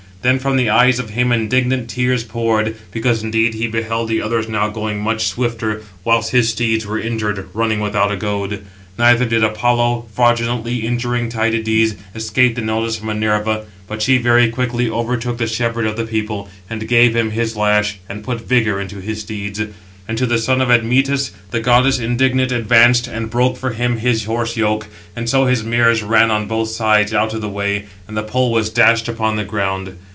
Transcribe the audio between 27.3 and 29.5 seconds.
of the way, and the pole was dashed upon the